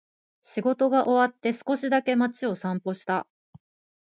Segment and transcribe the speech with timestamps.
[0.41, 3.27] 仕事が終わって、少しだけ街を散歩した。